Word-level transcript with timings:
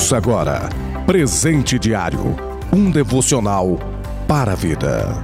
Ouça 0.00 0.16
agora 0.16 0.66
Presente 1.04 1.78
Diário 1.78 2.34
um 2.72 2.90
devocional 2.90 3.78
para 4.26 4.52
a 4.52 4.54
vida. 4.54 5.22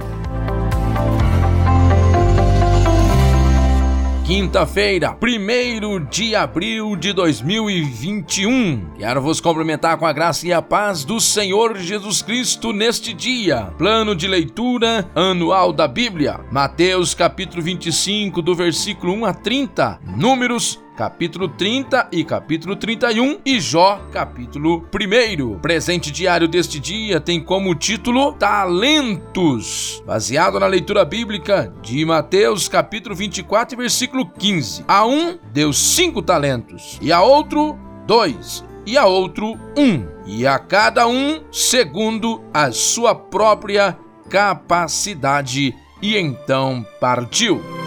Quinta-feira, 4.23 5.17
1 5.19 6.05
de 6.11 6.35
abril 6.35 6.95
de 6.95 7.11
2021. 7.11 8.91
Quero 8.99 9.21
vos 9.21 9.41
cumprimentar 9.41 9.97
com 9.97 10.05
a 10.05 10.13
graça 10.13 10.45
e 10.45 10.53
a 10.53 10.61
paz 10.61 11.03
do 11.03 11.19
Senhor 11.19 11.77
Jesus 11.77 12.21
Cristo 12.21 12.71
neste 12.71 13.13
dia. 13.13 13.71
Plano 13.77 14.15
de 14.15 14.27
leitura 14.27 15.09
anual 15.15 15.73
da 15.73 15.87
Bíblia. 15.87 16.41
Mateus 16.51 17.15
capítulo 17.15 17.63
25, 17.63 18.43
do 18.43 18.53
versículo 18.53 19.13
1 19.13 19.25
a 19.25 19.33
30. 19.33 19.99
Números 20.17 20.79
capítulo 20.97 21.47
30 21.47 22.09
e 22.11 22.25
capítulo 22.25 22.75
31 22.75 23.39
e 23.45 23.59
Jó, 23.59 24.01
capítulo 24.11 24.83
1. 24.91 25.59
Presente 25.59 26.11
diário 26.11 26.47
deste 26.47 26.79
dia 26.79 27.21
tem 27.21 27.39
como 27.39 27.75
título 27.75 28.33
Talentos, 28.33 30.01
baseado 30.07 30.59
na 30.59 30.65
leitura 30.65 31.05
bíblica 31.05 31.71
de 31.83 32.03
Mateus, 32.03 32.67
capítulo 32.67 33.13
24, 33.13 33.77
versículo 33.77 34.27
15. 34.27 34.85
A 34.87 35.05
um 35.05 35.37
deu 35.53 35.71
cinco 35.71 36.23
talentos 36.23 36.97
e 36.99 37.11
a 37.11 37.21
outro 37.21 37.77
dois 38.07 38.65
e 38.83 38.97
a 38.97 39.05
outro 39.05 39.53
um, 39.77 40.07
e 40.25 40.47
a 40.47 40.57
cada 40.57 41.07
um 41.07 41.43
segundo 41.51 42.43
a 42.51 42.71
sua 42.71 43.13
própria 43.13 43.95
capacidade. 44.29 45.75
E 46.01 46.17
então 46.17 46.83
partiu. 46.99 47.86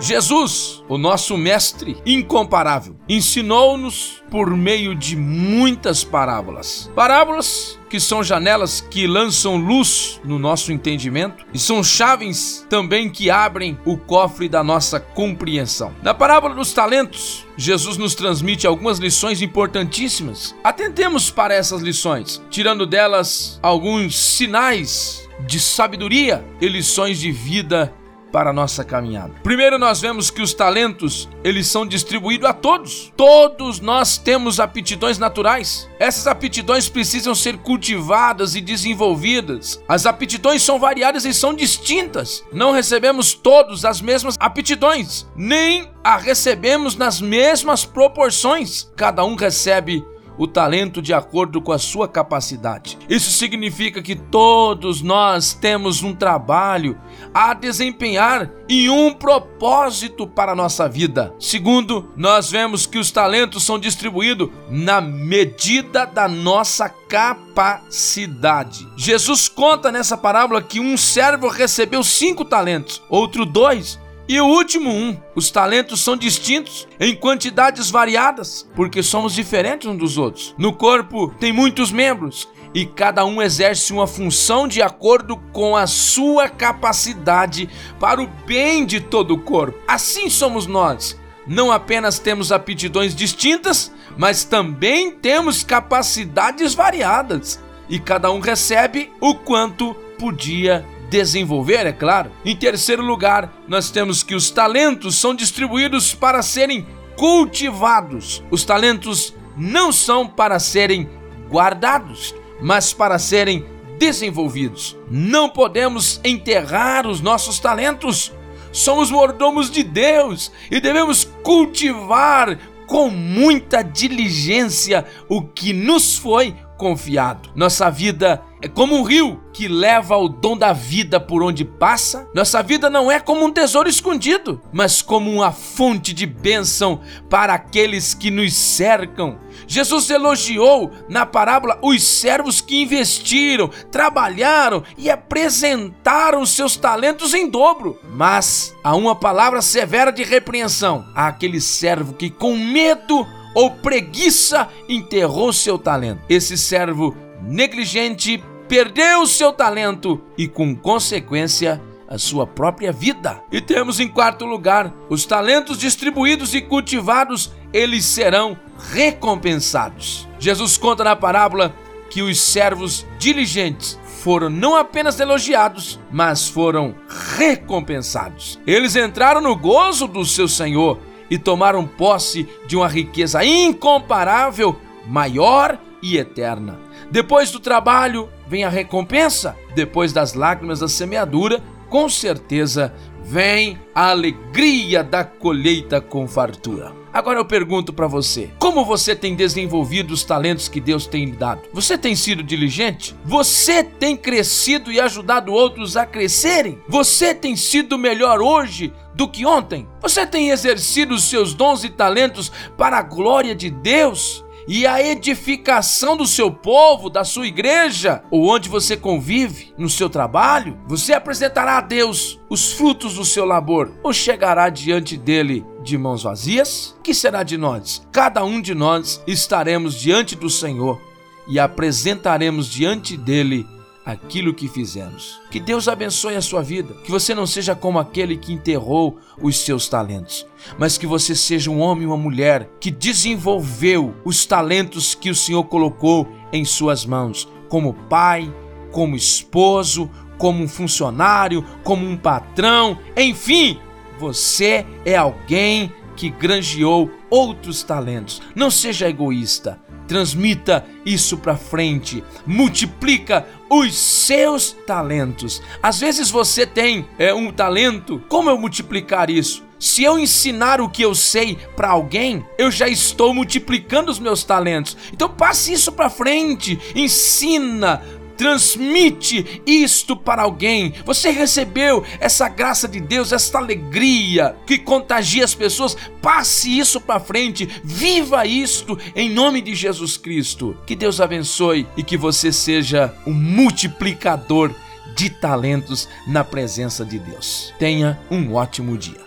Jesus, 0.00 0.82
o 0.88 0.96
nosso 0.96 1.36
mestre 1.36 1.98
incomparável, 2.06 2.96
ensinou-nos 3.06 4.22
por 4.30 4.56
meio 4.56 4.94
de 4.94 5.14
muitas 5.14 6.02
parábolas. 6.02 6.90
Parábolas 6.94 7.78
que 7.90 8.00
são 8.00 8.22
janelas 8.22 8.80
que 8.80 9.06
lançam 9.06 9.56
luz 9.56 10.20
no 10.24 10.38
nosso 10.38 10.72
entendimento 10.72 11.44
e 11.52 11.58
são 11.58 11.82
chaves 11.82 12.64
também 12.70 13.10
que 13.10 13.30
abrem 13.30 13.76
o 13.84 13.98
cofre 13.98 14.48
da 14.48 14.62
nossa 14.62 14.98
compreensão. 15.00 15.92
Na 16.02 16.14
parábola 16.14 16.54
dos 16.54 16.72
talentos, 16.72 17.44
Jesus 17.56 17.96
nos 17.98 18.14
transmite 18.14 18.66
algumas 18.66 18.98
lições 18.98 19.42
importantíssimas. 19.42 20.54
Atentemos 20.62 21.30
para 21.30 21.52
essas 21.52 21.82
lições, 21.82 22.40
tirando 22.48 22.86
delas 22.86 23.58
alguns 23.62 24.16
sinais 24.16 25.28
de 25.46 25.58
sabedoria 25.58 26.44
e 26.60 26.68
lições 26.68 27.18
de 27.18 27.32
vida 27.32 27.92
para 28.30 28.50
a 28.50 28.52
nossa 28.52 28.84
caminhada. 28.84 29.34
Primeiro 29.42 29.78
nós 29.78 30.00
vemos 30.00 30.30
que 30.30 30.42
os 30.42 30.54
talentos, 30.54 31.28
eles 31.42 31.66
são 31.66 31.86
distribuídos 31.86 32.48
a 32.48 32.52
todos. 32.52 33.12
Todos 33.16 33.80
nós 33.80 34.18
temos 34.18 34.60
aptidões 34.60 35.18
naturais. 35.18 35.88
Essas 35.98 36.26
aptidões 36.26 36.88
precisam 36.88 37.34
ser 37.34 37.58
cultivadas 37.58 38.54
e 38.54 38.60
desenvolvidas. 38.60 39.82
As 39.88 40.06
aptidões 40.06 40.62
são 40.62 40.78
variadas 40.78 41.24
e 41.24 41.34
são 41.34 41.54
distintas. 41.54 42.44
Não 42.52 42.72
recebemos 42.72 43.34
todos 43.34 43.84
as 43.84 44.00
mesmas 44.00 44.36
aptidões, 44.38 45.26
nem 45.36 45.90
a 46.02 46.16
recebemos 46.16 46.96
nas 46.96 47.20
mesmas 47.20 47.84
proporções. 47.84 48.90
Cada 48.96 49.24
um 49.24 49.34
recebe 49.34 50.04
o 50.40 50.48
talento 50.48 51.02
de 51.02 51.12
acordo 51.12 51.60
com 51.60 51.70
a 51.70 51.78
sua 51.78 52.08
capacidade. 52.08 52.96
Isso 53.10 53.30
significa 53.30 54.00
que 54.00 54.16
todos 54.16 55.02
nós 55.02 55.52
temos 55.52 56.02
um 56.02 56.14
trabalho 56.14 56.98
a 57.34 57.52
desempenhar 57.52 58.50
e 58.66 58.88
um 58.88 59.12
propósito 59.12 60.26
para 60.26 60.52
a 60.52 60.56
nossa 60.56 60.88
vida. 60.88 61.34
Segundo, 61.38 62.10
nós 62.16 62.50
vemos 62.50 62.86
que 62.86 62.96
os 62.96 63.10
talentos 63.10 63.64
são 63.64 63.78
distribuídos 63.78 64.48
na 64.70 64.98
medida 64.98 66.06
da 66.06 66.26
nossa 66.26 66.88
capacidade. 66.88 68.88
Jesus 68.96 69.46
conta 69.46 69.92
nessa 69.92 70.16
parábola 70.16 70.62
que 70.62 70.80
um 70.80 70.96
servo 70.96 71.48
recebeu 71.48 72.02
cinco 72.02 72.46
talentos, 72.46 73.02
outro 73.10 73.44
dois 73.44 73.98
e 74.30 74.40
o 74.40 74.46
último 74.46 74.88
um, 74.88 75.20
os 75.34 75.50
talentos 75.50 76.04
são 76.04 76.16
distintos 76.16 76.86
em 77.00 77.16
quantidades 77.16 77.90
variadas, 77.90 78.64
porque 78.76 79.02
somos 79.02 79.34
diferentes 79.34 79.88
uns 79.88 79.98
dos 79.98 80.16
outros. 80.16 80.54
No 80.56 80.72
corpo 80.72 81.34
tem 81.40 81.52
muitos 81.52 81.90
membros 81.90 82.48
e 82.72 82.86
cada 82.86 83.24
um 83.24 83.42
exerce 83.42 83.92
uma 83.92 84.06
função 84.06 84.68
de 84.68 84.80
acordo 84.80 85.36
com 85.52 85.74
a 85.74 85.88
sua 85.88 86.48
capacidade 86.48 87.68
para 87.98 88.22
o 88.22 88.28
bem 88.46 88.86
de 88.86 89.00
todo 89.00 89.34
o 89.34 89.40
corpo. 89.40 89.76
Assim 89.88 90.30
somos 90.30 90.64
nós. 90.64 91.18
Não 91.44 91.72
apenas 91.72 92.20
temos 92.20 92.52
aptidões 92.52 93.16
distintas, 93.16 93.90
mas 94.16 94.44
também 94.44 95.10
temos 95.10 95.64
capacidades 95.64 96.72
variadas 96.72 97.60
e 97.88 97.98
cada 97.98 98.30
um 98.30 98.38
recebe 98.38 99.12
o 99.20 99.34
quanto 99.34 99.92
podia 100.16 100.86
desenvolver, 101.10 101.86
é 101.86 101.92
claro. 101.92 102.30
Em 102.44 102.56
terceiro 102.56 103.02
lugar, 103.02 103.52
nós 103.66 103.90
temos 103.90 104.22
que 104.22 104.34
os 104.34 104.50
talentos 104.50 105.16
são 105.16 105.34
distribuídos 105.34 106.14
para 106.14 106.40
serem 106.40 106.86
cultivados. 107.16 108.42
Os 108.50 108.64
talentos 108.64 109.34
não 109.56 109.92
são 109.92 110.26
para 110.26 110.58
serem 110.58 111.10
guardados, 111.50 112.34
mas 112.62 112.92
para 112.92 113.18
serem 113.18 113.66
desenvolvidos. 113.98 114.96
Não 115.10 115.50
podemos 115.50 116.20
enterrar 116.24 117.06
os 117.06 117.20
nossos 117.20 117.58
talentos. 117.58 118.32
Somos 118.72 119.10
mordomos 119.10 119.68
de 119.68 119.82
Deus 119.82 120.52
e 120.70 120.80
devemos 120.80 121.24
cultivar 121.42 122.56
com 122.86 123.10
muita 123.10 123.82
diligência 123.82 125.04
o 125.28 125.42
que 125.42 125.72
nos 125.72 126.16
foi 126.16 126.56
confiado. 126.80 127.50
Nossa 127.54 127.90
vida 127.90 128.42
é 128.62 128.66
como 128.66 128.96
um 128.96 129.02
rio 129.02 129.38
que 129.52 129.68
leva 129.68 130.16
o 130.16 130.30
dom 130.30 130.56
da 130.56 130.72
vida 130.72 131.20
por 131.20 131.42
onde 131.42 131.62
passa. 131.62 132.26
Nossa 132.34 132.62
vida 132.62 132.88
não 132.88 133.12
é 133.12 133.20
como 133.20 133.44
um 133.44 133.52
tesouro 133.52 133.86
escondido, 133.88 134.62
mas 134.72 135.02
como 135.02 135.30
uma 135.30 135.52
fonte 135.52 136.14
de 136.14 136.24
bênção 136.24 137.02
para 137.28 137.52
aqueles 137.52 138.14
que 138.14 138.30
nos 138.30 138.54
cercam. 138.54 139.38
Jesus 139.66 140.08
elogiou 140.08 140.90
na 141.06 141.26
parábola 141.26 141.78
os 141.82 142.02
servos 142.02 142.62
que 142.62 142.80
investiram, 142.80 143.68
trabalharam 143.90 144.82
e 144.96 145.10
apresentaram 145.10 146.46
seus 146.46 146.76
talentos 146.76 147.34
em 147.34 147.46
dobro. 147.46 147.98
Mas 148.10 148.74
há 148.82 148.96
uma 148.96 149.14
palavra 149.14 149.60
severa 149.60 150.10
de 150.10 150.22
repreensão 150.22 151.04
àquele 151.14 151.60
servo 151.60 152.14
que, 152.14 152.30
com 152.30 152.56
medo 152.56 153.26
ou 153.54 153.70
preguiça, 153.70 154.68
enterrou 154.88 155.52
seu 155.52 155.78
talento. 155.78 156.22
Esse 156.28 156.56
servo 156.56 157.16
negligente 157.42 158.42
perdeu 158.68 159.26
seu 159.26 159.52
talento 159.52 160.20
e, 160.38 160.46
com 160.46 160.76
consequência, 160.76 161.80
a 162.08 162.18
sua 162.18 162.46
própria 162.46 162.92
vida. 162.92 163.40
E 163.52 163.60
temos 163.60 164.00
em 164.00 164.08
quarto 164.08 164.44
lugar, 164.44 164.92
os 165.08 165.24
talentos 165.24 165.78
distribuídos 165.78 166.54
e 166.54 166.60
cultivados, 166.60 167.52
eles 167.72 168.04
serão 168.04 168.58
recompensados. 168.92 170.28
Jesus 170.38 170.76
conta 170.76 171.04
na 171.04 171.14
parábola 171.14 171.74
que 172.10 172.20
os 172.22 172.40
servos 172.40 173.06
diligentes 173.18 173.98
foram 174.22 174.50
não 174.50 174.76
apenas 174.76 175.18
elogiados, 175.20 175.98
mas 176.10 176.48
foram 176.48 176.94
recompensados. 177.38 178.58
Eles 178.66 178.96
entraram 178.96 179.40
no 179.40 179.56
gozo 179.56 180.06
do 180.06 180.24
seu 180.24 180.48
Senhor 180.48 180.98
e 181.30 181.38
tomaram 181.38 181.86
posse 181.86 182.48
de 182.66 182.76
uma 182.76 182.88
riqueza 182.88 183.44
incomparável, 183.44 184.76
maior 185.06 185.78
e 186.02 186.18
eterna. 186.18 186.78
Depois 187.10 187.50
do 187.50 187.60
trabalho 187.60 188.28
vem 188.46 188.64
a 188.64 188.68
recompensa, 188.68 189.56
depois 189.74 190.12
das 190.12 190.34
lágrimas 190.34 190.80
da 190.80 190.88
semeadura, 190.88 191.62
com 191.88 192.08
certeza 192.08 192.94
vem 193.30 193.78
a 193.94 194.10
alegria 194.10 195.04
da 195.04 195.22
colheita 195.22 196.00
com 196.00 196.26
fartura. 196.26 196.92
Agora 197.12 197.38
eu 197.38 197.44
pergunto 197.44 197.92
para 197.92 198.08
você: 198.08 198.50
como 198.58 198.84
você 198.84 199.14
tem 199.14 199.36
desenvolvido 199.36 200.12
os 200.12 200.24
talentos 200.24 200.68
que 200.68 200.80
Deus 200.80 201.06
tem 201.06 201.26
lhe 201.26 201.36
dado? 201.36 201.62
Você 201.72 201.96
tem 201.96 202.16
sido 202.16 202.42
diligente? 202.42 203.14
Você 203.24 203.84
tem 203.84 204.16
crescido 204.16 204.90
e 204.90 204.98
ajudado 205.00 205.52
outros 205.52 205.96
a 205.96 206.04
crescerem? 206.04 206.80
Você 206.88 207.32
tem 207.32 207.54
sido 207.54 207.96
melhor 207.96 208.40
hoje 208.40 208.92
do 209.14 209.28
que 209.28 209.46
ontem? 209.46 209.86
Você 210.02 210.26
tem 210.26 210.50
exercido 210.50 211.14
os 211.14 211.22
seus 211.30 211.54
dons 211.54 211.84
e 211.84 211.88
talentos 211.88 212.50
para 212.76 212.98
a 212.98 213.02
glória 213.02 213.54
de 213.54 213.70
Deus? 213.70 214.44
E 214.72 214.86
a 214.86 215.02
edificação 215.02 216.16
do 216.16 216.24
seu 216.24 216.48
povo, 216.48 217.10
da 217.10 217.24
sua 217.24 217.48
igreja, 217.48 218.22
ou 218.30 218.46
onde 218.46 218.68
você 218.68 218.96
convive, 218.96 219.74
no 219.76 219.90
seu 219.90 220.08
trabalho, 220.08 220.78
você 220.86 221.12
apresentará 221.12 221.78
a 221.78 221.80
Deus 221.80 222.38
os 222.48 222.72
frutos 222.74 223.14
do 223.14 223.24
seu 223.24 223.44
labor, 223.44 223.90
ou 224.00 224.12
chegará 224.12 224.68
diante 224.68 225.16
dele 225.16 225.66
de 225.82 225.98
mãos 225.98 226.22
vazias? 226.22 226.96
Que 227.02 227.12
será 227.12 227.42
de 227.42 227.56
nós? 227.56 228.06
Cada 228.12 228.44
um 228.44 228.60
de 228.60 228.72
nós 228.72 229.20
estaremos 229.26 229.96
diante 229.96 230.36
do 230.36 230.48
Senhor 230.48 231.02
e 231.48 231.58
apresentaremos 231.58 232.68
diante 232.70 233.16
dele 233.16 233.66
aquilo 234.04 234.54
que 234.54 234.68
fizemos. 234.68 235.40
Que 235.50 235.60
Deus 235.60 235.88
abençoe 235.88 236.36
a 236.36 236.42
sua 236.42 236.62
vida, 236.62 236.94
que 237.04 237.10
você 237.10 237.34
não 237.34 237.46
seja 237.46 237.74
como 237.74 237.98
aquele 237.98 238.36
que 238.36 238.52
enterrou 238.52 239.18
os 239.40 239.58
seus 239.58 239.88
talentos, 239.88 240.46
mas 240.78 240.96
que 240.96 241.06
você 241.06 241.34
seja 241.34 241.70
um 241.70 241.80
homem 241.80 242.04
e 242.04 242.06
uma 242.06 242.16
mulher 242.16 242.70
que 242.80 242.90
desenvolveu 242.90 244.14
os 244.24 244.46
talentos 244.46 245.14
que 245.14 245.30
o 245.30 245.34
Senhor 245.34 245.64
colocou 245.64 246.28
em 246.52 246.64
suas 246.64 247.04
mãos, 247.04 247.48
como 247.68 247.94
pai, 247.94 248.52
como 248.90 249.14
esposo, 249.14 250.10
como 250.38 250.64
um 250.64 250.68
funcionário, 250.68 251.64
como 251.84 252.06
um 252.06 252.16
patrão, 252.16 252.98
enfim, 253.16 253.78
você 254.18 254.86
é 255.04 255.16
alguém 255.16 255.92
que 256.16 256.28
granjeou 256.28 257.10
outros 257.30 257.82
talentos. 257.82 258.42
Não 258.54 258.70
seja 258.70 259.08
egoísta 259.08 259.80
transmita 260.10 260.84
isso 261.06 261.38
para 261.38 261.56
frente, 261.56 262.24
multiplica 262.44 263.46
os 263.70 263.96
seus 263.96 264.72
talentos. 264.84 265.62
Às 265.80 266.00
vezes 266.00 266.32
você 266.32 266.66
tem 266.66 267.06
é, 267.16 267.32
um 267.32 267.52
talento, 267.52 268.20
como 268.28 268.50
eu 268.50 268.58
multiplicar 268.58 269.30
isso? 269.30 269.62
Se 269.78 270.02
eu 270.02 270.18
ensinar 270.18 270.80
o 270.80 270.88
que 270.88 271.00
eu 271.00 271.14
sei 271.14 271.56
para 271.76 271.90
alguém, 271.90 272.44
eu 272.58 272.72
já 272.72 272.88
estou 272.88 273.32
multiplicando 273.32 274.10
os 274.10 274.18
meus 274.18 274.42
talentos. 274.42 274.96
Então 275.12 275.28
passe 275.28 275.72
isso 275.72 275.92
para 275.92 276.10
frente, 276.10 276.76
ensina, 276.92 278.02
transmite 278.40 279.60
isto 279.66 280.16
para 280.16 280.40
alguém. 280.40 280.94
Você 281.04 281.28
recebeu 281.28 282.02
essa 282.18 282.48
graça 282.48 282.88
de 282.88 282.98
Deus, 282.98 283.32
esta 283.32 283.58
alegria 283.58 284.56
que 284.66 284.78
contagia 284.78 285.44
as 285.44 285.54
pessoas. 285.54 285.94
Passe 286.22 286.78
isso 286.78 287.02
para 287.02 287.20
frente, 287.20 287.68
viva 287.84 288.46
isto 288.46 288.98
em 289.14 289.28
nome 289.28 289.60
de 289.60 289.74
Jesus 289.74 290.16
Cristo. 290.16 290.74
Que 290.86 290.96
Deus 290.96 291.20
abençoe 291.20 291.86
e 291.98 292.02
que 292.02 292.16
você 292.16 292.50
seja 292.50 293.14
um 293.26 293.34
multiplicador 293.34 294.74
de 295.14 295.28
talentos 295.28 296.08
na 296.26 296.42
presença 296.42 297.04
de 297.04 297.18
Deus. 297.18 297.74
Tenha 297.78 298.18
um 298.30 298.54
ótimo 298.54 298.96
dia. 298.96 299.20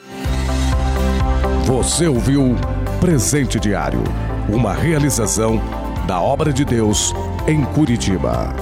Você 1.67 2.07
ouviu 2.07 2.55
Presente 2.99 3.59
Diário, 3.59 4.03
uma 4.49 4.73
realização 4.73 5.61
da 6.07 6.19
obra 6.19 6.51
de 6.51 6.65
Deus 6.65 7.13
em 7.47 7.63
Curitiba. 7.63 8.55